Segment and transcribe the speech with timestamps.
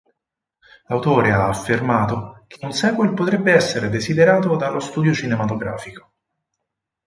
[0.87, 6.13] L'autore ha affermato che un sequel potrebbe essere desiderato dallo studio cinematografico.